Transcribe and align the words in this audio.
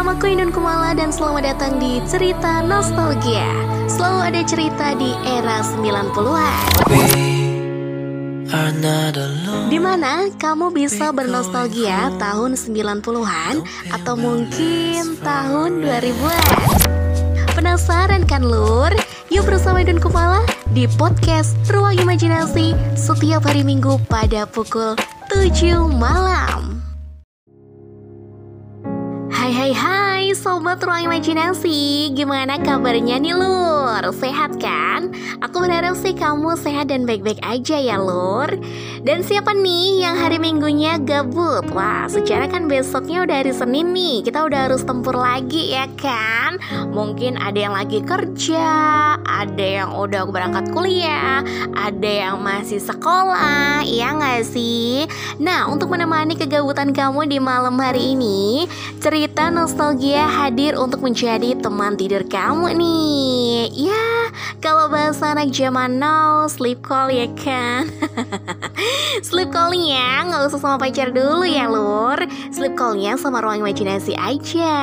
Nama 0.00 0.16
aku 0.16 0.32
Inun 0.32 0.48
Kumala 0.48 0.96
dan 0.96 1.12
selamat 1.12 1.44
datang 1.44 1.76
di 1.76 2.00
Cerita 2.08 2.64
Nostalgia. 2.64 3.52
Selalu 3.84 4.32
ada 4.32 4.40
cerita 4.48 4.96
di 4.96 5.12
era 5.28 5.60
90-an 5.60 6.88
Di 9.68 9.76
mana 9.76 10.32
kamu 10.40 10.72
bisa 10.72 11.12
bernostalgia 11.12 12.16
tahun 12.16 12.56
90-an 12.56 13.60
atau 13.92 14.14
mungkin 14.16 15.20
tahun 15.20 15.84
2000-an 15.84 16.48
Penasaran 17.52 18.24
kan 18.24 18.40
lur? 18.40 18.96
Yuk 19.28 19.44
bersama 19.44 19.84
Inun 19.84 20.00
Kumala 20.00 20.48
di 20.72 20.88
podcast 20.96 21.52
Ruang 21.68 22.00
Imajinasi 22.00 22.72
setiap 22.96 23.44
hari 23.44 23.68
Minggu 23.68 24.00
pada 24.08 24.48
pukul 24.48 24.96
7 25.28 25.76
malam 25.92 26.79
Hai 29.60 29.76
hai 29.76 30.32
sobat 30.32 30.80
ruang 30.80 31.04
imajinasi 31.04 32.08
Gimana 32.16 32.56
kabarnya 32.64 33.20
nih 33.20 33.36
lur? 33.36 34.08
Sehat 34.08 34.56
kan? 34.56 35.12
Aku 35.44 35.60
berharap 35.60 36.00
sih 36.00 36.16
kamu 36.16 36.56
sehat 36.56 36.88
dan 36.88 37.04
baik-baik 37.04 37.36
aja 37.44 37.76
ya 37.76 38.00
lur 38.00 38.48
Dan 39.04 39.20
siapa 39.20 39.52
nih 39.52 40.00
yang 40.00 40.16
hari 40.16 40.40
minggunya 40.40 40.96
gabut? 41.04 41.68
Wah 41.76 42.08
secara 42.08 42.48
kan 42.48 42.72
besoknya 42.72 43.20
udah 43.28 43.36
hari 43.44 43.52
Senin 43.52 43.92
nih 43.92 44.24
Kita 44.24 44.48
udah 44.48 44.72
harus 44.72 44.80
tempur 44.80 45.12
lagi 45.12 45.76
ya 45.76 45.84
kan? 46.00 46.56
Mungkin 46.96 47.36
ada 47.36 47.60
yang 47.60 47.76
lagi 47.76 48.00
kerja 48.00 48.64
Ada 49.40 49.66
yang 49.82 49.90
udah 49.96 50.28
berangkat 50.28 50.68
kuliah 50.68 51.40
Ada 51.72 52.28
yang 52.28 52.44
masih 52.44 52.76
sekolah 52.76 53.80
Iya 53.80 54.12
gak 54.20 54.44
sih? 54.44 55.08
Nah 55.40 55.72
untuk 55.72 55.88
menemani 55.88 56.36
kegabutan 56.36 56.92
kamu 56.92 57.24
di 57.24 57.38
malam 57.40 57.80
hari 57.80 58.12
ini 58.12 58.68
Cerita 59.00 59.48
nostalgia 59.48 60.28
hadir 60.28 60.76
untuk 60.76 61.00
menjadi 61.00 61.56
teman 61.56 61.96
tidur 61.96 62.20
kamu 62.28 62.76
nih. 62.76 63.72
Ya, 63.72 64.28
kalau 64.60 64.92
bahasa 64.92 65.32
anak 65.32 65.56
zaman 65.56 65.96
now, 65.96 66.44
sleep 66.52 66.84
call 66.84 67.08
ya 67.08 67.24
kan? 67.32 67.88
Sleep 69.26 69.52
callnya 69.52 70.24
nggak 70.24 70.48
usah 70.48 70.60
sama 70.60 70.76
pacar 70.80 71.12
dulu 71.12 71.44
ya 71.44 71.68
lur. 71.68 72.16
Sleep 72.52 72.72
callnya 72.72 73.20
sama 73.20 73.44
ruang 73.44 73.60
imajinasi 73.60 74.16
aja. 74.16 74.80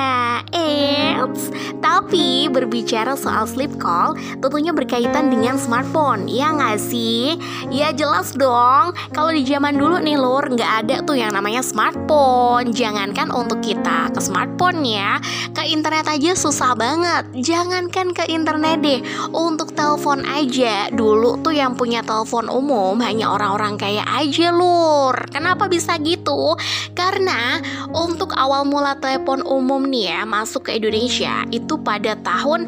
Eits, 0.54 1.50
tapi 1.82 2.46
berbicara 2.46 3.18
soal 3.18 3.50
sleep 3.50 3.74
call 3.82 4.14
tentunya 4.48 4.72
berkaitan 4.72 5.28
dengan 5.28 5.60
smartphone. 5.60 6.24
Ya 6.24 6.48
nggak 6.48 6.80
sih? 6.80 7.36
Ya 7.68 7.92
jelas 7.92 8.32
dong. 8.32 8.96
Kalau 9.12 9.28
di 9.28 9.44
zaman 9.44 9.76
dulu 9.76 10.00
nih 10.00 10.16
lur, 10.16 10.48
nggak 10.48 10.72
ada 10.82 10.96
tuh 11.04 11.20
yang 11.20 11.36
namanya 11.36 11.60
smartphone. 11.60 12.72
Jangankan 12.72 13.28
untuk 13.28 13.60
kita 13.60 14.08
ke 14.08 14.20
smartphone 14.24 14.80
ya. 14.88 15.20
Ke 15.52 15.68
internet 15.68 16.08
aja 16.08 16.32
susah 16.32 16.72
banget. 16.72 17.28
Jangankan 17.44 18.16
ke 18.16 18.24
internet 18.32 18.80
deh. 18.80 19.00
Untuk 19.36 19.76
telepon 19.76 20.24
aja. 20.24 20.88
Dulu 20.96 21.44
tuh 21.44 21.52
yang 21.52 21.76
punya 21.76 22.00
telepon 22.00 22.48
umum 22.48 22.96
Hanya 23.04 23.28
orang-orang 23.28 23.76
kaya 23.76 24.00
aja 24.08 24.48
lur. 24.48 25.12
Kenapa 25.28 25.68
bisa 25.68 26.00
gitu? 26.00 26.56
Karena 26.96 27.60
untuk 27.92 28.32
awal 28.32 28.64
mula 28.64 28.96
telepon 28.96 29.44
umum 29.44 29.84
nih 29.84 30.08
ya 30.08 30.20
Masuk 30.24 30.72
ke 30.72 30.80
Indonesia 30.80 31.44
Itu 31.52 31.76
pada 31.84 32.16
tahun 32.16 32.66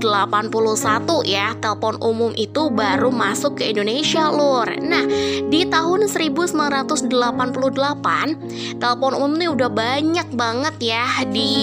1981 0.00 1.26
ya 1.26 1.52
Telepon 1.58 1.98
umum 2.00 2.32
itu 2.38 2.70
baru 2.70 3.10
masuk 3.10 3.60
ke 3.60 3.74
Indonesia 3.74 4.30
lur 4.30 4.70
Nah 4.78 5.04
di 5.48 5.66
tahun 5.66 6.06
1988 6.06 8.78
Telepon 8.78 9.12
umum 9.14 9.34
nih 9.36 9.50
udah 9.50 9.70
banyak 9.70 10.28
banget 10.34 10.74
ya 10.78 11.06
di 11.26 11.58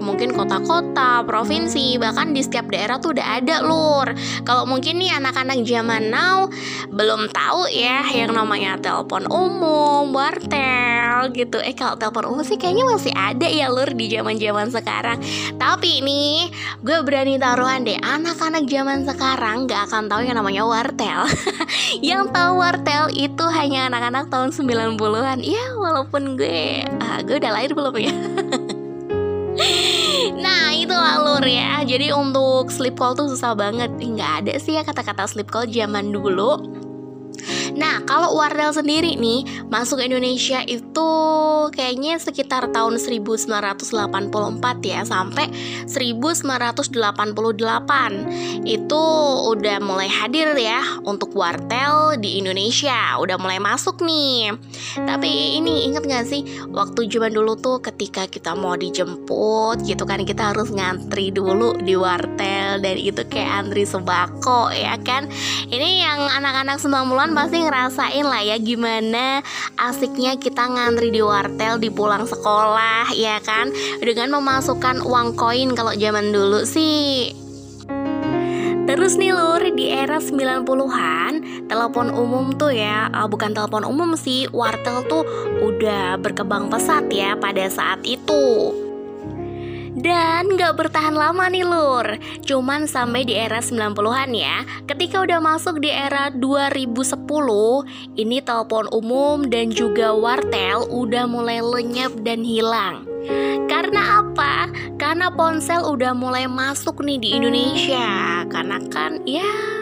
mungkin 0.00 0.32
kota-kota, 0.32 1.22
provinsi, 1.24 2.00
bahkan 2.00 2.32
di 2.32 2.42
setiap 2.42 2.70
daerah 2.70 2.98
tuh 2.98 3.16
udah 3.16 3.26
ada 3.40 3.62
lur. 3.62 4.08
Kalau 4.46 4.64
mungkin 4.64 5.00
nih 5.00 5.16
anak-anak 5.16 5.62
zaman 5.66 6.08
now 6.08 6.48
belum 6.90 7.28
tahu 7.30 7.68
ya 7.72 8.06
yang 8.12 8.32
namanya 8.32 8.78
telepon 8.80 9.28
umum, 9.28 10.10
wartel 10.14 11.30
gitu. 11.34 11.58
Eh 11.60 11.74
kalau 11.74 11.98
telepon 11.98 12.24
umum 12.30 12.44
sih 12.46 12.56
kayaknya 12.56 12.84
masih 12.86 13.12
ada 13.14 13.46
ya 13.46 13.68
lur 13.68 13.90
di 13.92 14.06
zaman-zaman 14.10 14.72
sekarang. 14.72 15.18
Tapi 15.56 16.00
nih 16.00 16.48
gue 16.80 16.98
berani 17.02 17.36
taruhan 17.66 17.82
deh 17.82 17.98
anak-anak 17.98 18.62
zaman 18.70 19.02
sekarang 19.02 19.66
gak 19.66 19.90
akan 19.90 20.06
tahu 20.06 20.22
yang 20.22 20.38
namanya 20.38 20.62
wartel. 20.62 21.26
yang 21.98 22.30
tahu 22.30 22.62
wartel 22.62 23.10
itu 23.10 23.42
hanya 23.42 23.90
anak-anak 23.90 24.30
tahun 24.30 24.54
90-an. 24.54 25.42
Ya 25.42 25.74
walaupun 25.74 26.38
gue 26.38 26.86
uh, 26.86 27.18
gue 27.26 27.42
udah 27.42 27.50
lahir 27.50 27.74
belum 27.74 27.98
ya? 27.98 28.14
Nah 30.36 30.70
itu 30.76 30.92
alur 30.92 31.42
ya 31.42 31.80
Jadi 31.82 32.12
untuk 32.12 32.68
sleep 32.68 33.00
call 33.00 33.16
tuh 33.16 33.32
susah 33.32 33.56
banget 33.56 33.88
Nggak 33.96 34.32
ada 34.44 34.54
sih 34.60 34.76
ya 34.76 34.84
kata-kata 34.84 35.24
sleep 35.24 35.48
call 35.48 35.64
zaman 35.66 36.12
dulu 36.12 36.60
Nah, 37.76 38.00
kalau 38.08 38.32
Wardel 38.32 38.72
sendiri 38.72 39.20
nih 39.20 39.68
masuk 39.68 40.00
Indonesia 40.00 40.64
itu 40.64 41.08
kayaknya 41.76 42.16
sekitar 42.16 42.72
tahun 42.72 42.96
1984 42.96 43.92
ya 44.80 45.04
sampai 45.04 45.52
1988. 45.84 48.64
Itu 48.64 49.04
udah 49.52 49.76
mulai 49.84 50.08
hadir 50.08 50.56
ya 50.56 50.80
untuk 51.04 51.36
wartel 51.36 52.16
di 52.16 52.40
Indonesia, 52.40 53.20
udah 53.20 53.36
mulai 53.36 53.60
masuk 53.60 54.00
nih. 54.00 54.56
Tapi 54.96 55.60
ini 55.60 55.92
inget 55.92 56.08
gak 56.08 56.24
sih 56.24 56.48
waktu 56.72 57.12
zaman 57.12 57.36
dulu 57.36 57.60
tuh 57.60 57.84
ketika 57.84 58.24
kita 58.24 58.56
mau 58.56 58.72
dijemput 58.72 59.84
gitu 59.84 60.08
kan 60.08 60.24
kita 60.24 60.56
harus 60.56 60.72
ngantri 60.72 61.28
dulu 61.28 61.76
di 61.76 61.92
wartel 61.92 62.80
dan 62.80 62.96
itu 62.96 63.20
kayak 63.28 63.68
antri 63.68 63.84
sembako 63.84 64.72
ya 64.72 64.96
kan. 65.04 65.28
Ini 65.68 66.08
yang 66.08 66.24
anak-anak 66.40 66.80
90-an 66.80 67.36
pasti 67.36 67.65
ngerasain 67.66 68.22
lah 68.22 68.46
ya 68.46 68.56
gimana 68.62 69.42
asiknya 69.74 70.38
kita 70.38 70.70
ngantri 70.70 71.10
di 71.10 71.18
wartel 71.18 71.82
di 71.82 71.90
pulang 71.90 72.22
sekolah 72.22 73.10
ya 73.18 73.42
kan 73.42 73.74
dengan 73.98 74.38
memasukkan 74.38 75.02
uang 75.02 75.34
koin 75.34 75.74
kalau 75.74 75.90
zaman 75.98 76.30
dulu 76.30 76.62
sih 76.62 77.34
Terus 78.86 79.18
nih 79.18 79.34
lur, 79.34 79.58
di 79.74 79.90
era 79.90 80.22
90-an, 80.22 81.66
telepon 81.66 82.06
umum 82.06 82.54
tuh 82.54 82.70
ya, 82.70 83.10
uh, 83.10 83.26
bukan 83.26 83.50
telepon 83.50 83.82
umum 83.82 84.14
sih, 84.14 84.46
wartel 84.54 85.02
tuh 85.10 85.26
udah 85.58 86.14
berkembang 86.22 86.70
pesat 86.70 87.10
ya 87.10 87.34
pada 87.34 87.66
saat 87.66 87.98
itu. 88.06 88.85
Dan 89.96 90.60
gak 90.60 90.76
bertahan 90.76 91.16
lama 91.16 91.48
nih 91.48 91.64
lur. 91.64 92.20
Cuman 92.44 92.84
sampai 92.84 93.24
di 93.24 93.32
era 93.32 93.64
90-an 93.64 94.30
ya. 94.36 94.60
Ketika 94.84 95.24
udah 95.24 95.40
masuk 95.40 95.80
di 95.80 95.88
era 95.88 96.28
2010 96.28 97.16
Ini 98.20 98.38
telepon 98.44 98.92
umum 98.92 99.48
dan 99.48 99.72
juga 99.72 100.12
wartel 100.12 100.84
udah 100.92 101.24
mulai 101.24 101.64
lenyap 101.64 102.12
dan 102.20 102.44
hilang. 102.44 103.08
Karena 103.66 104.22
apa? 104.22 104.70
Karena 105.00 105.32
ponsel 105.32 105.82
udah 105.82 106.12
mulai 106.12 106.44
masuk 106.44 107.00
nih 107.00 107.18
di 107.18 107.28
Indonesia. 107.32 108.44
Karena 108.52 108.78
kan 108.92 109.24
ya 109.24 109.75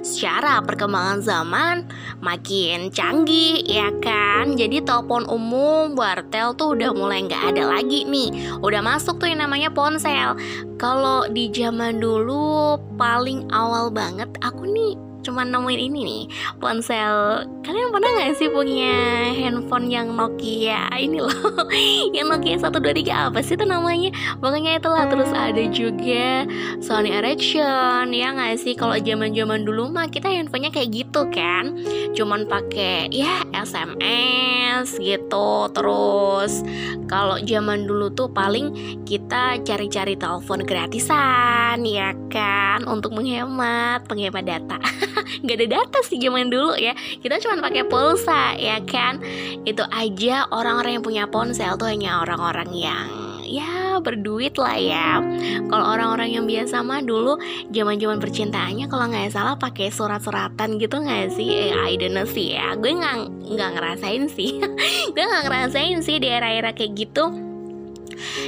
secara 0.00 0.62
perkembangan 0.62 1.20
zaman 1.20 1.76
makin 2.22 2.88
canggih 2.94 3.62
ya 3.66 3.90
kan? 3.98 4.54
Jadi 4.54 4.82
telepon 4.86 5.26
umum 5.26 5.98
wartel 5.98 6.54
tuh 6.54 6.78
udah 6.78 6.94
mulai 6.94 7.26
nggak 7.26 7.56
ada 7.56 7.78
lagi 7.78 8.06
nih. 8.06 8.60
Udah 8.62 8.80
masuk 8.80 9.18
tuh 9.18 9.28
yang 9.30 9.42
namanya 9.42 9.70
ponsel. 9.72 10.38
Kalau 10.78 11.26
di 11.28 11.50
zaman 11.52 11.98
dulu 11.98 12.78
paling 12.94 13.50
awal 13.52 13.92
banget 13.92 14.30
aku 14.40 14.64
nih 14.64 15.09
cuman 15.20 15.52
nemuin 15.52 15.80
ini 15.80 16.00
nih 16.04 16.24
ponsel. 16.56 17.44
Kalian 17.60 17.92
pernah 17.92 18.10
nggak 18.16 18.34
sih 18.36 18.48
punya 18.48 18.96
handphone 19.36 19.92
yang 19.92 20.12
Nokia? 20.16 20.88
Ini 20.96 21.18
loh 21.20 21.68
yang 22.16 22.32
Nokia 22.32 22.56
123 22.56 23.30
apa 23.30 23.40
sih 23.44 23.54
itu 23.56 23.64
namanya? 23.68 24.10
Pokoknya 24.40 24.80
itulah 24.80 25.04
terus 25.08 25.30
ada 25.32 25.64
juga 25.68 26.48
Sony 26.80 27.12
Ericsson 27.12 28.12
ya 28.12 28.32
nggak 28.32 28.56
sih? 28.60 28.74
Kalau 28.74 28.96
zaman 28.96 29.36
zaman 29.36 29.64
dulu 29.64 29.92
mah 29.92 30.08
kita 30.08 30.32
handphonenya 30.32 30.72
kayak 30.72 30.90
gitu 30.92 31.28
kan. 31.28 31.76
Cuman 32.16 32.48
pakai 32.48 33.12
ya 33.12 33.44
SMS 33.52 34.96
gitu. 34.98 35.68
Terus 35.76 36.64
kalau 37.10 37.36
zaman 37.42 37.84
dulu 37.84 38.08
tuh 38.14 38.30
paling 38.32 38.72
kita 39.04 39.60
cari-cari 39.62 40.16
telepon 40.16 40.64
gratisan 40.64 41.84
ya 41.84 42.16
kan? 42.32 42.88
Untuk 42.88 43.12
menghemat 43.12 44.08
penghemat 44.08 44.44
data 44.46 44.78
nggak 45.42 45.56
ada 45.60 45.66
data 45.80 45.98
sih 46.06 46.18
zaman 46.20 46.48
dulu 46.48 46.76
ya. 46.76 46.94
Kita 46.94 47.40
cuma 47.42 47.60
pakai 47.60 47.84
pulsa 47.86 48.54
ya 48.56 48.80
kan? 48.84 49.20
Itu 49.66 49.84
aja 49.88 50.48
orang-orang 50.50 51.00
yang 51.00 51.04
punya 51.04 51.24
ponsel 51.28 51.76
tuh 51.76 51.90
hanya 51.90 52.22
orang-orang 52.22 52.70
yang 52.74 53.08
ya 53.50 53.98
berduit 53.98 54.54
lah 54.56 54.78
ya. 54.78 55.18
Kalau 55.66 55.84
orang-orang 55.84 56.38
yang 56.38 56.44
biasa 56.46 56.86
mah 56.86 57.02
dulu 57.02 57.36
zaman-zaman 57.74 58.22
percintaannya 58.22 58.86
kalau 58.86 59.10
nggak 59.10 59.34
salah 59.34 59.58
pakai 59.58 59.90
surat-suratan 59.90 60.78
gitu 60.78 61.02
nggak 61.02 61.34
sih? 61.34 61.50
Eh, 61.50 61.74
I 61.74 61.98
don't 61.98 62.14
know 62.14 62.24
sih 62.24 62.54
ya. 62.54 62.78
Gue 62.78 62.94
nggak 62.94 63.50
nggak 63.50 63.70
ngerasain 63.76 64.30
sih. 64.30 64.62
Gue 65.14 65.24
nggak 65.26 65.44
ngerasain 65.50 65.98
sih 66.00 66.22
di 66.22 66.30
era-era 66.30 66.70
kayak 66.70 66.94
gitu 66.94 67.49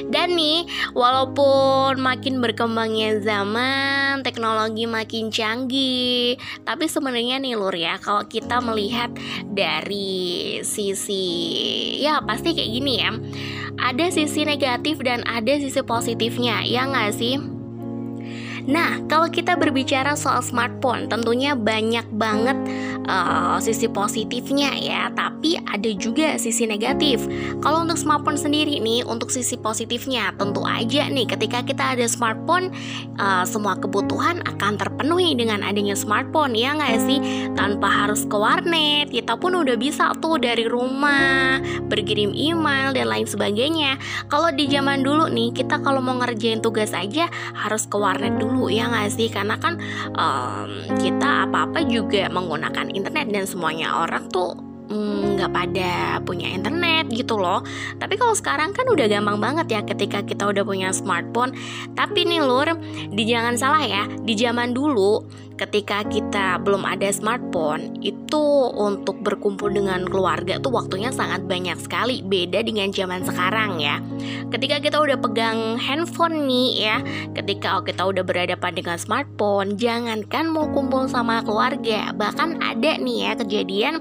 Dan 0.09 0.37
nih, 0.37 0.67
walaupun 0.97 2.01
makin 2.01 2.39
berkembangnya 2.41 3.21
zaman, 3.21 4.21
teknologi 4.27 4.85
makin 4.85 5.33
canggih, 5.33 6.37
tapi 6.63 6.87
sebenarnya 6.87 7.39
nih 7.43 7.55
Lur 7.57 7.75
ya, 7.75 7.97
kalau 7.99 8.25
kita 8.27 8.61
melihat 8.61 9.11
dari 9.49 10.61
sisi 10.65 11.27
ya 12.01 12.21
pasti 12.23 12.55
kayak 12.55 12.71
gini 12.71 12.95
ya. 13.01 13.11
Ada 13.83 14.13
sisi 14.13 14.45
negatif 14.45 15.01
dan 15.01 15.25
ada 15.25 15.57
sisi 15.57 15.81
positifnya, 15.81 16.61
ya 16.63 16.87
nggak 16.87 17.13
sih? 17.17 17.41
Nah, 18.63 19.03
kalau 19.11 19.27
kita 19.27 19.59
berbicara 19.59 20.15
soal 20.15 20.39
smartphone, 20.39 21.11
tentunya 21.11 21.59
banyak 21.59 22.07
banget 22.15 22.55
uh, 23.09 23.59
sisi 23.59 23.89
positifnya 23.89 24.75
ya, 24.79 25.09
tapi 25.15 25.59
ada 25.59 25.91
juga 25.97 26.37
sisi 26.37 26.69
negatif. 26.69 27.25
Kalau 27.65 27.83
untuk 27.83 27.99
smartphone 27.99 28.39
sendiri 28.39 28.79
nih, 28.79 29.07
untuk 29.07 29.31
sisi 29.31 29.59
positifnya, 29.59 30.35
tentu 30.37 30.63
aja 30.67 31.09
nih, 31.09 31.27
ketika 31.27 31.65
kita 31.65 31.99
ada 31.99 32.07
smartphone, 32.07 32.71
uh, 33.19 33.43
semua 33.47 33.79
kebutuhan 33.79 34.45
akan 34.47 34.79
terpenuhi 34.79 35.35
dengan 35.35 35.65
adanya 35.67 35.99
smartphone, 35.99 36.55
ya 36.55 36.77
nggak 36.77 36.99
sih? 37.07 37.19
Tanpa 37.59 37.89
harus 37.89 38.25
ke 38.27 38.37
warnet, 38.37 39.11
kita 39.11 39.39
pun 39.39 39.57
udah 39.59 39.77
bisa 39.79 40.15
tuh 40.19 40.39
dari 40.39 40.67
rumah 40.67 41.59
berkirim 41.89 42.33
email 42.37 42.95
dan 42.95 43.09
lain 43.09 43.27
sebagainya. 43.27 43.99
Kalau 44.29 44.53
di 44.53 44.69
zaman 44.69 45.03
dulu 45.03 45.29
nih, 45.29 45.51
kita 45.53 45.81
kalau 45.83 46.01
mau 46.05 46.17
ngerjain 46.19 46.63
tugas 46.63 46.95
aja 46.95 47.27
harus 47.53 47.85
ke 47.87 47.97
warnet 47.99 48.37
dulu 48.41 48.73
ya 48.73 48.89
nggak 48.89 49.11
sih 49.13 49.29
karena 49.29 49.57
kan 49.61 49.77
um, 50.17 50.71
kita 50.97 51.49
apa 51.49 51.69
apa 51.69 51.81
juga 51.85 52.29
menggunakan 52.33 52.92
internet 52.93 53.29
dan 53.33 53.45
semuanya. 53.49 54.05
Orang 54.05 54.29
tuh 54.29 54.57
mm, 54.93 55.32
nggak 55.43 55.55
pada 55.55 56.23
punya 56.23 56.55
internet 56.55 57.11
gitu 57.11 57.35
loh. 57.35 57.67
Tapi 57.99 58.15
kalau 58.15 58.39
sekarang 58.39 58.71
kan 58.71 58.87
udah 58.87 59.11
gampang 59.11 59.43
banget 59.43 59.67
ya 59.75 59.81
ketika 59.83 60.23
kita 60.23 60.47
udah 60.47 60.63
punya 60.63 60.95
smartphone. 60.95 61.51
Tapi 61.99 62.23
nih 62.23 62.47
lur 62.47 62.79
di 63.11 63.27
jangan 63.27 63.59
salah 63.59 63.83
ya 63.83 64.07
di 64.23 64.39
zaman 64.39 64.71
dulu 64.71 65.27
ketika 65.59 66.03
kita 66.09 66.59
belum 66.65 66.83
ada 66.83 67.07
smartphone 67.13 67.95
itu 68.03 68.43
untuk 68.73 69.21
berkumpul 69.23 69.71
dengan 69.71 70.03
keluarga 70.09 70.59
tuh 70.59 70.75
waktunya 70.75 71.11
sangat 71.11 71.43
banyak 71.51 71.79
sekali. 71.83 72.23
Beda 72.23 72.63
dengan 72.63 72.95
zaman 72.95 73.27
sekarang 73.27 73.83
ya. 73.83 73.99
Ketika 74.55 74.79
kita 74.79 75.03
udah 75.03 75.19
pegang 75.19 75.75
handphone 75.81 76.47
nih 76.47 76.71
ya 76.87 76.97
ketika 77.33 77.81
kita 77.83 78.05
udah 78.05 78.23
berhadapan 78.23 78.73
dengan 78.77 78.97
smartphone 79.01 79.75
jangankan 79.81 80.47
mau 80.53 80.69
kumpul 80.71 81.09
sama 81.09 81.41
keluarga 81.43 82.13
bahkan 82.13 82.61
ada 82.61 83.01
nih 83.01 83.31
ya 83.31 83.33
kejadian 83.39 83.95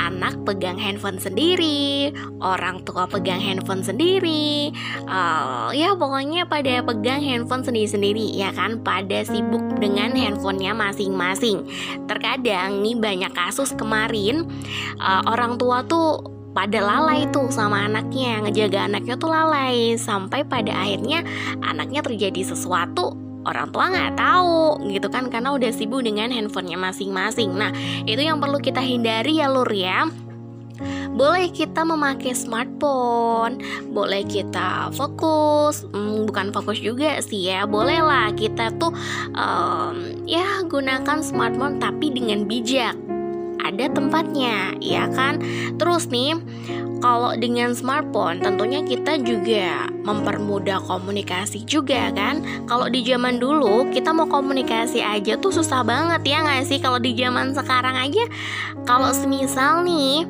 anak 0.00 0.34
pegang 0.48 0.63
handphone 0.72 1.20
sendiri 1.20 2.08
orang 2.40 2.80
tua 2.88 3.04
pegang 3.04 3.44
handphone 3.44 3.84
sendiri 3.84 4.72
uh, 5.04 5.68
ya 5.76 5.92
pokoknya 5.92 6.48
pada 6.48 6.80
pegang 6.80 7.20
handphone 7.20 7.60
sendiri-sendiri 7.60 8.32
ya 8.32 8.48
kan? 8.56 8.80
Pada 8.80 9.20
sibuk 9.28 9.60
dengan 9.76 10.16
handphonenya 10.16 10.72
masing-masing. 10.72 11.68
Terkadang 12.08 12.80
nih 12.80 12.96
banyak 12.96 13.32
kasus 13.36 13.76
kemarin 13.76 14.48
uh, 14.96 15.22
orang 15.28 15.60
tua 15.60 15.84
tuh 15.84 16.24
pada 16.54 16.78
lalai 16.78 17.26
tuh 17.34 17.50
sama 17.50 17.84
anaknya 17.84 18.40
ngejaga 18.46 18.86
anaknya 18.86 19.14
tuh 19.18 19.28
lalai 19.28 19.98
sampai 19.98 20.46
pada 20.46 20.70
akhirnya 20.70 21.26
anaknya 21.66 22.00
terjadi 22.00 22.54
sesuatu 22.54 23.18
orang 23.44 23.68
tua 23.74 23.92
nggak 23.92 24.16
tahu 24.16 24.88
gitu 24.88 25.08
kan? 25.12 25.28
Karena 25.28 25.52
udah 25.52 25.70
sibuk 25.70 26.00
dengan 26.00 26.32
handphonenya 26.32 26.80
masing-masing. 26.80 27.52
Nah 27.52 27.70
itu 28.08 28.22
yang 28.22 28.40
perlu 28.40 28.58
kita 28.58 28.80
hindari 28.80 29.38
ya 29.42 29.52
lur 29.52 29.68
ya 29.68 30.08
boleh 31.14 31.50
kita 31.54 31.86
memakai 31.86 32.34
smartphone, 32.34 33.62
boleh 33.94 34.26
kita 34.26 34.90
fokus, 34.94 35.86
hmm, 35.94 36.26
bukan 36.26 36.50
fokus 36.50 36.82
juga 36.82 37.22
sih 37.22 37.50
ya, 37.50 37.64
bolehlah 37.64 38.34
kita 38.34 38.74
tuh 38.82 38.90
um, 39.38 39.96
ya 40.26 40.62
gunakan 40.66 41.22
smartphone 41.22 41.78
tapi 41.78 42.10
dengan 42.10 42.46
bijak. 42.50 43.13
Ada 43.62 43.92
tempatnya, 43.92 44.74
ya 44.80 45.06
kan? 45.12 45.38
Terus 45.78 46.08
nih, 46.10 46.38
kalau 47.04 47.36
dengan 47.36 47.76
smartphone 47.76 48.40
tentunya 48.40 48.80
kita 48.80 49.20
juga 49.20 49.92
mempermudah 50.08 50.80
komunikasi 50.88 51.60
juga 51.68 52.08
kan 52.16 52.40
kalau 52.64 52.88
di 52.88 53.04
zaman 53.04 53.36
dulu 53.36 53.92
kita 53.92 54.08
mau 54.16 54.24
komunikasi 54.24 55.04
aja 55.04 55.36
tuh 55.36 55.52
susah 55.52 55.84
banget 55.84 56.24
ya 56.24 56.40
nggak 56.40 56.64
sih 56.64 56.80
kalau 56.80 56.96
di 56.96 57.12
zaman 57.12 57.52
sekarang 57.52 57.92
aja 57.92 58.24
kalau 58.88 59.12
semisal 59.12 59.84
nih 59.84 60.24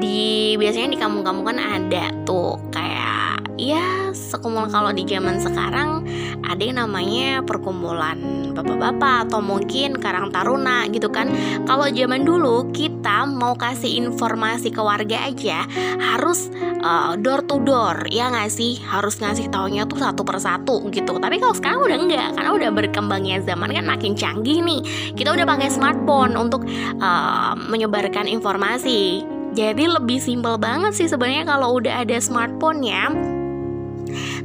di 0.00 0.56
biasanya 0.56 0.96
di 0.96 0.98
kampung-kampung 0.98 1.44
kan 1.44 1.60
ada 1.60 2.08
tuh 2.24 2.56
kayak 2.72 3.44
ya 3.60 4.03
sekumul 4.14 4.70
kalau 4.70 4.94
di 4.94 5.02
zaman 5.04 5.42
sekarang 5.42 6.06
ada 6.46 6.62
yang 6.62 6.78
namanya 6.78 7.42
perkumpulan 7.42 8.46
bapak-bapak 8.54 9.28
atau 9.28 9.42
mungkin 9.42 9.98
karang 9.98 10.30
taruna 10.30 10.86
gitu 10.88 11.10
kan. 11.10 11.28
Kalau 11.66 11.90
zaman 11.90 12.22
dulu 12.22 12.70
kita 12.70 13.26
mau 13.26 13.58
kasih 13.58 13.98
informasi 14.06 14.70
ke 14.70 14.78
warga 14.78 15.26
aja 15.26 15.66
harus 15.98 16.48
uh, 16.86 17.18
door 17.18 17.42
to 17.44 17.58
door 17.66 18.06
ya 18.08 18.30
nggak 18.30 18.48
sih? 18.48 18.78
Harus 18.86 19.18
ngasih 19.18 19.50
taunya 19.50 19.84
tuh 19.84 19.98
satu 19.98 20.22
persatu 20.22 20.86
gitu. 20.94 21.18
Tapi 21.18 21.42
kalau 21.42 21.54
sekarang 21.58 21.82
udah 21.82 21.98
enggak 21.98 22.28
karena 22.38 22.50
udah 22.54 22.70
berkembangnya 22.70 23.42
zaman 23.42 23.74
kan 23.74 23.84
makin 23.84 24.14
canggih 24.14 24.62
nih. 24.62 24.80
Kita 25.18 25.34
udah 25.34 25.44
pakai 25.44 25.68
smartphone 25.68 26.38
untuk 26.38 26.62
uh, 27.02 27.58
menyebarkan 27.58 28.30
informasi. 28.30 29.26
Jadi 29.54 29.86
lebih 29.86 30.18
simpel 30.18 30.58
banget 30.58 30.98
sih 30.98 31.06
sebenarnya 31.06 31.46
kalau 31.46 31.78
udah 31.78 32.02
ada 32.02 32.18
smartphone 32.18 32.82
ya. 32.82 33.33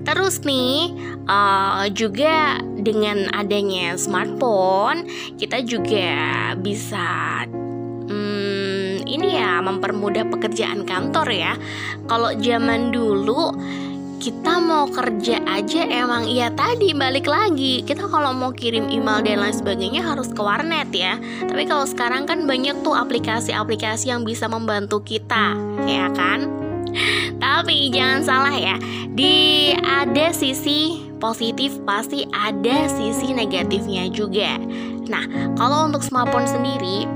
Terus 0.04 0.42
nih 0.44 0.94
uh, 1.30 1.86
juga 1.94 2.60
dengan 2.80 3.30
adanya 3.36 3.96
smartphone 3.96 5.06
kita 5.38 5.62
juga 5.64 6.12
bisa 6.58 7.44
hmm, 8.10 9.06
ini 9.06 9.38
ya 9.38 9.62
mempermudah 9.62 10.28
pekerjaan 10.30 10.84
kantor 10.84 11.28
ya. 11.30 11.54
Kalau 12.10 12.34
zaman 12.38 12.90
dulu 12.90 13.54
kita 14.20 14.60
mau 14.60 14.84
kerja 14.92 15.40
aja 15.48 15.88
emang 15.88 16.28
iya 16.28 16.52
tadi 16.52 16.92
balik 16.92 17.24
lagi. 17.26 17.82
Kita 17.88 18.12
kalau 18.12 18.36
mau 18.36 18.52
kirim 18.52 18.92
email 18.92 19.24
dan 19.24 19.40
lain 19.40 19.56
sebagainya 19.56 20.04
harus 20.04 20.28
ke 20.36 20.42
warnet 20.44 20.92
ya. 20.92 21.16
Tapi 21.48 21.64
kalau 21.64 21.88
sekarang 21.88 22.28
kan 22.28 22.44
banyak 22.44 22.84
tuh 22.84 23.00
aplikasi-aplikasi 23.00 24.12
yang 24.12 24.28
bisa 24.28 24.52
membantu 24.52 25.00
kita 25.00 25.56
ya 25.88 26.12
kan 26.12 26.69
tapi 27.44 27.90
jangan 27.94 28.22
salah 28.24 28.56
ya 28.56 28.76
di 29.14 29.72
ada 29.76 30.32
sisi 30.32 31.10
positif 31.20 31.78
pasti 31.84 32.24
ada 32.32 32.88
sisi 32.88 33.34
negatifnya 33.36 34.08
juga 34.12 34.58
nah 35.10 35.26
kalau 35.58 35.90
untuk 35.90 36.06
smartphone 36.06 36.48
sendiri 36.48 37.10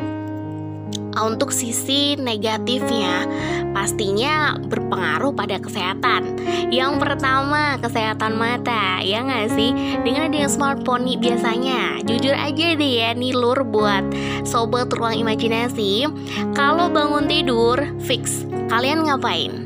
untuk 1.21 1.53
sisi 1.53 2.17
negatifnya 2.17 3.29
pastinya 3.73 4.57
berpengaruh 4.57 5.33
pada 5.33 5.61
kesehatan. 5.61 6.41
Yang 6.73 6.93
pertama 7.01 7.77
kesehatan 7.81 8.33
mata, 8.37 9.01
ya 9.01 9.21
nggak 9.21 9.53
sih? 9.53 9.73
Dengan 10.01 10.33
dengan 10.33 10.49
smartphone 10.49 11.05
nih 11.05 11.17
biasanya, 11.21 12.01
jujur 12.05 12.33
aja 12.33 12.67
deh 12.73 12.93
ya 13.01 13.09
nih 13.13 13.33
lur 13.33 13.61
buat 13.61 14.05
sobat 14.45 14.89
ruang 14.93 15.21
imajinasi. 15.21 16.09
Kalau 16.57 16.89
bangun 16.89 17.29
tidur 17.29 17.77
fix, 18.01 18.45
kalian 18.69 19.05
ngapain? 19.05 19.62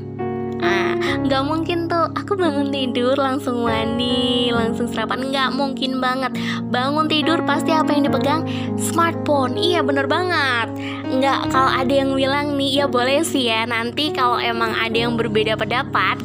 Nggak 1.27 1.43
mungkin 1.43 1.91
tuh 1.91 2.07
aku 2.15 2.39
bangun 2.39 2.71
tidur 2.71 3.19
langsung 3.19 3.67
mandi, 3.67 4.47
langsung 4.47 4.87
sarapan 4.87 5.27
nggak 5.27 5.49
mungkin 5.59 5.99
banget. 5.99 6.31
Bangun 6.71 7.11
tidur 7.11 7.43
pasti 7.43 7.75
apa 7.75 7.91
yang 7.91 8.07
dipegang? 8.07 8.47
Smartphone. 8.79 9.59
Iya 9.59 9.83
bener 9.83 10.07
banget. 10.07 10.71
Nggak 11.03 11.51
kalau 11.51 11.71
ada 11.71 11.91
yang 11.91 12.15
bilang 12.15 12.55
nih 12.55 12.79
ya 12.79 12.85
boleh 12.87 13.27
sih 13.27 13.51
ya 13.51 13.67
nanti 13.67 14.15
kalau 14.15 14.39
emang 14.39 14.71
ada 14.71 14.95
yang 14.95 15.19
berbeda 15.19 15.59
pendapat 15.59 16.15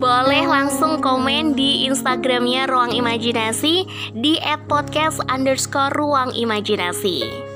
boleh 0.00 0.48
langsung 0.48 1.04
komen 1.04 1.52
di 1.52 1.84
Instagramnya 1.84 2.64
Ruang 2.72 2.96
Imajinasi 2.96 3.84
di 4.16 4.40
@podcast 4.64 5.20
underscore 5.28 5.92
Ruang 5.92 6.32
Imajinasi. 6.32 7.49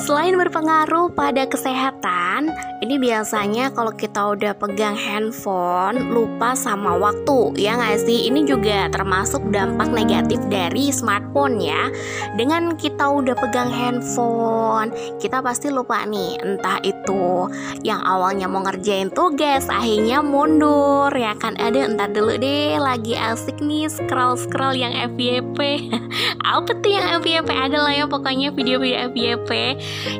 Selain 0.00 0.32
berpengaruh 0.32 1.12
pada 1.12 1.44
kesehatan, 1.44 2.48
ini 2.80 2.96
biasanya 2.96 3.68
kalau 3.76 3.92
kita 3.92 4.32
udah 4.32 4.56
pegang 4.56 4.96
handphone 4.96 6.08
lupa 6.08 6.56
sama 6.56 6.96
waktu, 6.96 7.52
ya 7.60 7.76
nggak 7.76 8.08
sih? 8.08 8.32
Ini 8.32 8.48
juga 8.48 8.88
termasuk 8.88 9.52
dampak 9.52 9.92
negatif 9.92 10.40
dari 10.48 10.88
smartphone 10.88 11.60
ya. 11.60 11.92
Dengan 12.32 12.80
kita 12.80 13.12
udah 13.12 13.36
pegang 13.36 13.68
handphone, 13.68 14.88
kita 15.20 15.44
pasti 15.44 15.68
lupa 15.68 16.00
nih, 16.08 16.40
entah 16.48 16.80
itu 16.80 17.52
yang 17.84 18.00
awalnya 18.00 18.48
mau 18.48 18.64
ngerjain 18.64 19.12
tugas, 19.12 19.68
akhirnya 19.68 20.24
mundur, 20.24 21.12
ya 21.12 21.36
kan? 21.36 21.60
Ada 21.60 21.92
entar 21.92 22.08
dulu 22.08 22.40
deh, 22.40 22.80
lagi 22.80 23.20
asik 23.20 23.60
nih 23.60 23.92
scroll 23.92 24.40
scroll 24.40 24.72
yang 24.72 24.96
FYP. 25.12 25.92
Apa 26.56 26.72
tuh 26.80 26.88
yang 26.88 27.20
FYP? 27.20 27.52
Ada 27.52 27.78
lah 27.84 27.92
ya 27.92 28.08
pokoknya 28.08 28.56
video-video 28.56 29.12
FYP 29.12 29.50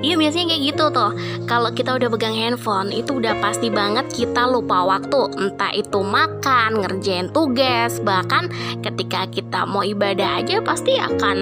Iya 0.01 0.15
biasanya 0.17 0.55
kayak 0.55 0.63
gitu 0.75 0.85
tuh. 0.93 1.13
Kalau 1.45 1.71
kita 1.73 1.97
udah 1.97 2.09
pegang 2.13 2.37
handphone 2.37 2.93
Itu 2.95 3.19
udah 3.19 3.39
pasti 3.39 3.69
banget 3.69 4.09
kita 4.13 4.47
lupa 4.49 4.85
waktu. 4.87 5.21
Entah 5.37 5.73
itu 5.75 6.01
makan, 6.01 6.85
ngerjain 6.85 7.29
tugas 7.33 7.99
Bahkan 8.01 8.51
ketika 8.85 9.27
kita 9.31 9.67
mau 9.67 9.83
ibadah 9.85 10.43
aja 10.43 10.61
Pasti 10.61 10.97
akan 10.97 11.39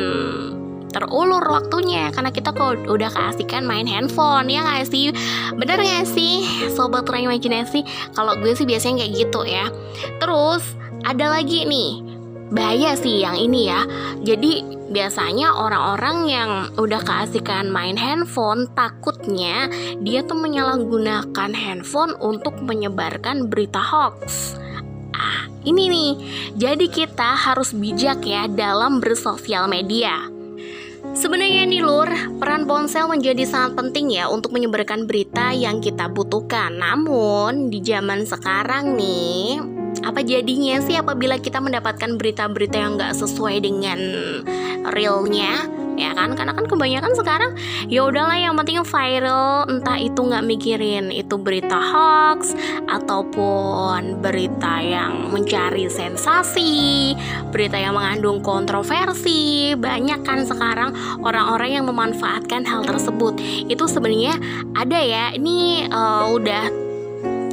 terulur 0.91 1.45
waktunya. 1.45 2.09
Karena 2.11 2.33
kita 2.33 2.51
kalau 2.57 2.75
udah 2.89 3.13
keasikan 3.13 3.69
main 3.69 3.85
handphone 3.85 4.49
ya 4.49 4.65
nggak 4.65 4.89
sih? 4.89 5.13
Bener 5.55 5.79
gak 5.79 6.09
sih 6.09 6.43
sobat 6.73 7.05
ruang 7.07 7.29
imajinasi? 7.29 7.85
Kalau 8.17 8.35
gue 8.41 8.57
sih 8.57 8.65
biasanya 8.65 9.05
kayak 9.05 9.13
gitu 9.15 9.41
ya. 9.45 9.69
Terus 10.19 10.65
ada 11.05 11.31
lagi 11.39 11.69
nih 11.69 12.08
bahaya 12.53 12.97
sih 12.97 13.23
yang 13.23 13.37
ini 13.37 13.69
ya. 13.69 13.85
Jadi 14.25 14.65
biasanya 14.89 15.53
orang-orang 15.53 16.17
yang 16.29 16.51
udah 16.81 17.01
keasikan 17.05 17.69
main 17.69 17.97
handphone 18.01 18.65
takutnya 18.73 19.69
dia 20.01 20.25
tuh 20.25 20.41
menyalahgunakan 20.41 21.51
handphone 21.53 22.17
untuk 22.23 22.57
menyebarkan 22.65 23.53
berita 23.53 23.81
hoax. 23.81 24.57
Ah 25.13 25.51
ini 25.67 25.93
nih. 25.93 26.13
Jadi 26.57 26.87
kita 26.89 27.37
harus 27.37 27.77
bijak 27.77 28.25
ya 28.25 28.49
dalam 28.49 29.03
bersosial 29.03 29.69
media 29.69 30.38
Sebenarnya 31.19 31.67
nih 31.67 31.83
Lur, 31.83 32.07
peran 32.39 32.63
ponsel 32.63 33.11
menjadi 33.11 33.43
sangat 33.43 33.75
penting 33.75 34.15
ya 34.15 34.31
untuk 34.31 34.55
menyebarkan 34.55 35.11
berita 35.11 35.51
yang 35.51 35.83
kita 35.83 36.07
butuhkan. 36.07 36.79
Namun 36.79 37.75
di 37.75 37.83
zaman 37.83 38.23
sekarang 38.23 38.95
nih, 38.95 39.59
apa 40.07 40.23
jadinya 40.23 40.79
sih 40.79 40.95
apabila 40.95 41.43
kita 41.43 41.59
mendapatkan 41.59 42.15
berita-berita 42.15 42.79
yang 42.79 42.95
nggak 42.95 43.19
sesuai 43.19 43.59
dengan 43.67 43.99
realnya? 44.95 45.78
Ya 45.99 46.15
kan? 46.15 46.33
Karena 46.39 46.55
kan 46.55 46.65
kebanyakan 46.71 47.13
sekarang 47.19 47.51
ya 47.91 48.07
udahlah 48.07 48.39
yang 48.39 48.55
penting 48.55 48.81
viral 48.87 49.67
entah 49.67 49.99
itu 49.99 50.21
nggak 50.23 50.45
mikirin 50.47 51.11
itu 51.11 51.35
berita 51.37 51.77
hoax 51.77 52.55
ataupun 52.87 54.23
berita 54.23 54.79
yang 54.79 55.35
mencari 55.35 55.91
sensasi 55.91 57.13
berita 57.51 57.77
yang 57.77 57.99
mengandung 57.99 58.41
kontroversi. 58.41 59.75
Banyak 59.75 60.23
kan 60.23 60.47
sekarang 60.47 60.95
orang-orang 61.21 61.83
yang 61.83 61.85
memanfaatkan 61.91 62.63
hal 62.65 62.87
tersebut. 62.87 63.37
Itu 63.67 63.91
sebenarnya 63.91 64.39
ada 64.79 64.99
ya 65.03 65.35
ini 65.35 65.89
uh, 65.91 66.31
udah 66.33 66.88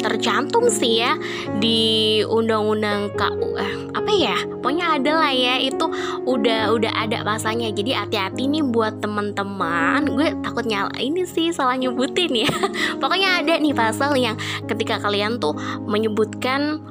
tercantum 0.06 0.70
sih 0.70 1.02
ya 1.02 1.18
di 1.58 2.22
undang-undang 2.22 3.10
KU 3.18 3.58
eh, 3.58 3.74
apa 3.98 4.12
ya 4.14 4.38
pokoknya 4.62 5.02
ada 5.02 5.12
lah 5.18 5.34
ya 5.34 5.58
itu 5.58 5.90
udah 6.30 6.70
udah 6.78 6.94
ada 6.94 7.26
pasalnya 7.26 7.74
jadi 7.74 8.06
hati-hati 8.06 8.46
nih 8.46 8.62
buat 8.62 9.02
teman-teman 9.02 10.06
gue 10.14 10.38
takut 10.46 10.70
nyala 10.70 10.94
ini 11.02 11.26
sih 11.26 11.50
salah 11.50 11.74
nyebutin 11.74 12.46
ya 12.46 12.52
pokoknya 13.02 13.42
ada 13.42 13.58
nih 13.58 13.74
pasal 13.74 14.14
yang 14.14 14.38
ketika 14.70 15.02
kalian 15.02 15.42
tuh 15.42 15.58
menyebutkan 15.90 16.86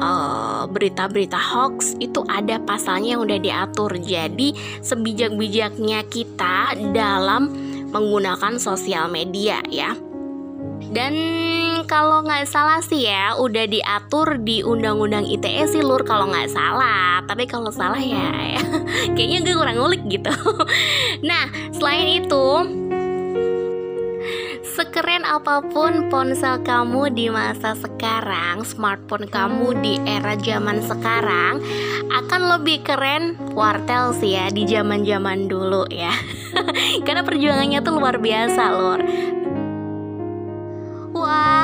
uh, 0.00 0.64
berita-berita 0.66 1.36
hoax 1.36 1.94
itu 2.00 2.24
ada 2.26 2.58
pasalnya 2.64 3.16
yang 3.16 3.22
udah 3.22 3.38
diatur. 3.38 3.92
Jadi 4.00 4.56
sebijak-bijaknya 4.80 6.08
kita 6.08 6.74
dalam 6.96 7.52
menggunakan 7.92 8.56
sosial 8.56 9.12
media 9.12 9.60
ya. 9.68 9.94
Dan 10.90 11.14
kalau 11.90 12.22
nggak 12.22 12.46
salah 12.46 12.78
sih 12.78 13.10
ya 13.10 13.34
udah 13.34 13.66
diatur 13.66 14.38
di 14.38 14.62
undang-undang 14.62 15.26
ITE 15.26 15.66
sih 15.66 15.82
lur 15.82 16.06
kalau 16.06 16.30
nggak 16.30 16.46
salah. 16.46 17.18
Tapi 17.26 17.50
kalau 17.50 17.74
salah 17.74 17.98
ya, 17.98 18.30
ya 18.30 18.62
kayaknya 19.18 19.42
gue 19.42 19.58
kurang 19.58 19.74
ngulik 19.74 20.06
gitu. 20.06 20.30
nah 21.28 21.50
selain 21.74 22.22
itu 22.22 22.46
Sekeren 24.70 25.26
apa 25.26 25.60
pun 25.66 26.08
ponsel 26.08 26.62
kamu 26.62 27.12
di 27.12 27.26
masa 27.28 27.76
sekarang, 27.76 28.64
smartphone 28.64 29.28
kamu 29.28 29.76
di 29.82 29.98
era 30.08 30.38
zaman 30.40 30.80
sekarang 30.80 31.60
akan 32.08 32.40
lebih 32.56 32.80
keren 32.86 33.36
wartel 33.52 34.14
sih 34.16 34.38
ya 34.38 34.48
di 34.48 34.64
zaman-zaman 34.64 35.50
dulu 35.50 35.84
ya. 35.90 36.14
Karena 37.04 37.26
perjuangannya 37.26 37.82
tuh 37.82 37.98
luar 37.98 38.22
biasa, 38.22 38.62
lor. 38.72 39.00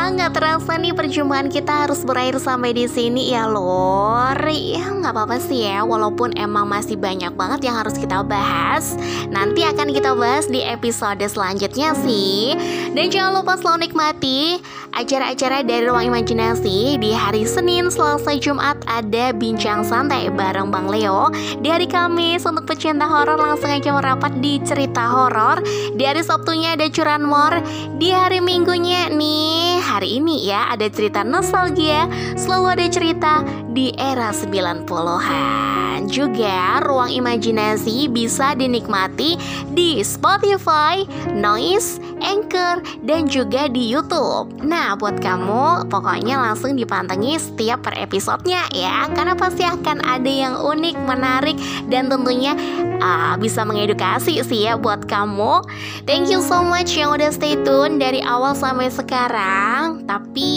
Nggak 0.07 0.39
terasa 0.39 0.79
nih 0.79 0.95
perjumpaan 0.95 1.51
kita 1.51 1.83
harus 1.87 2.07
berakhir 2.07 2.39
sampai 2.39 2.71
di 2.71 2.87
sini 2.87 3.35
ya 3.35 3.51
lor. 3.51 4.39
Ya 4.47 4.87
nggak 4.87 5.13
apa-apa 5.13 5.43
sih 5.43 5.67
ya, 5.67 5.83
walaupun 5.83 6.35
emang 6.39 6.71
masih 6.71 6.95
banyak 6.95 7.35
banget 7.35 7.67
yang 7.67 7.77
harus 7.83 7.99
kita 7.99 8.23
bahas. 8.23 8.95
Nanti 9.29 9.67
akan 9.67 9.91
kita 9.91 10.15
bahas 10.15 10.47
di 10.47 10.63
episode 10.63 11.21
selanjutnya 11.27 11.93
sih. 12.07 12.55
Dan 12.95 13.13
jangan 13.13 13.43
lupa 13.43 13.59
selalu 13.61 13.91
nikmati 13.91 14.63
acara-acara 14.97 15.61
dari 15.61 15.85
Ruang 15.85 16.09
Imajinasi 16.09 16.97
di 16.97 17.13
hari 17.13 17.45
Senin, 17.45 17.93
Selasa, 17.93 18.33
Jumat 18.41 18.81
ada 18.89 19.37
bincang 19.37 19.85
santai 19.85 20.33
bareng 20.33 20.73
Bang 20.73 20.89
Leo. 20.89 21.29
Di 21.61 21.69
hari 21.69 21.85
Kamis 21.85 22.49
untuk 22.49 22.65
pecinta 22.65 23.05
horor 23.05 23.37
langsung 23.37 23.69
aja 23.69 23.93
merapat 23.93 24.33
di 24.41 24.63
cerita 24.65 25.05
horor. 25.13 25.61
Di 25.93 26.03
hari 26.09 26.25
Sabtunya 26.25 26.73
ada 26.73 26.89
curan 26.89 27.27
mor. 27.27 27.59
Di 28.01 28.09
hari 28.15 28.41
Minggunya 28.41 29.13
nih 29.13 29.85
hari 29.97 30.21
ini 30.21 30.45
ya 30.45 30.69
ada 30.69 30.93
cerita 30.93 31.25
nostalgia, 31.25 32.05
selalu 32.37 32.67
ada 32.69 32.87
cerita 32.93 33.41
di 33.73 33.97
era 33.97 34.29
90-an. 34.29 35.96
Juga 36.07 36.81
ruang 36.87 37.11
imajinasi 37.11 38.07
bisa 38.09 38.55
dinikmati 38.55 39.35
di 39.75 40.01
Spotify, 40.01 41.03
Noise, 41.35 41.99
Anchor, 42.23 42.81
dan 43.05 43.27
juga 43.27 43.67
di 43.67 43.91
YouTube. 43.91 44.55
Nah, 44.63 44.95
buat 44.97 45.19
kamu 45.21 45.91
pokoknya 45.91 46.39
langsung 46.41 46.79
dipantengi 46.79 47.37
setiap 47.37 47.85
per 47.85 47.99
episodenya 47.99 48.65
ya, 48.73 49.11
karena 49.13 49.35
pasti 49.37 49.67
akan 49.67 50.01
ada 50.07 50.31
yang 50.31 50.55
unik, 50.63 50.97
menarik, 51.05 51.59
dan 51.91 52.09
tentunya 52.09 52.55
uh, 53.03 53.35
bisa 53.37 53.67
mengedukasi 53.67 54.41
sih 54.47 54.65
ya 54.65 54.79
buat 54.79 55.05
kamu. 55.11 55.67
Thank 56.07 56.31
you 56.31 56.41
so 56.41 56.63
much 56.63 56.95
yang 56.95 57.13
udah 57.13 57.35
stay 57.35 57.59
tune 57.67 57.99
dari 57.99 58.23
awal 58.23 58.55
sampai 58.55 58.89
sekarang. 58.89 60.07
Tapi 60.07 60.49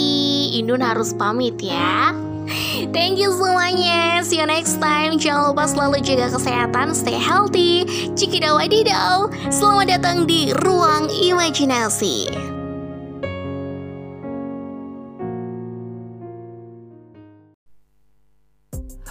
Indun 0.56 0.80
harus 0.80 1.12
pamit 1.12 1.58
ya. 1.60 2.29
Thank 2.90 3.20
you 3.20 3.28
semuanya. 3.36 4.24
See 4.24 4.40
you 4.40 4.48
next 4.48 4.80
time. 4.80 5.20
Jangan 5.20 5.52
lupa 5.52 5.68
selalu 5.68 6.00
jaga 6.00 6.32
kesehatan, 6.32 6.96
stay 6.96 7.18
healthy. 7.18 7.84
Cikidau 8.16 8.56
wadidau. 8.56 9.28
Selamat 9.52 10.00
datang 10.00 10.24
di 10.24 10.56
Ruang 10.64 11.12
Imajinasi. 11.12 12.32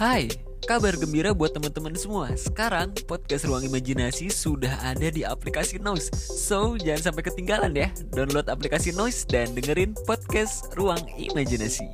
Hai, 0.00 0.32
kabar 0.64 0.96
gembira 0.96 1.36
buat 1.36 1.52
teman-teman 1.52 1.92
semua. 1.92 2.32
Sekarang 2.32 2.88
podcast 3.04 3.44
Ruang 3.44 3.68
Imajinasi 3.68 4.32
sudah 4.32 4.80
ada 4.80 5.12
di 5.12 5.28
aplikasi 5.28 5.76
Noise. 5.76 6.08
So, 6.16 6.80
jangan 6.80 7.12
sampai 7.12 7.28
ketinggalan 7.28 7.76
ya. 7.76 7.92
Download 8.16 8.48
aplikasi 8.48 8.96
Noise 8.96 9.28
dan 9.28 9.52
dengerin 9.52 9.92
podcast 10.08 10.72
Ruang 10.72 11.04
Imajinasi. 11.20 11.84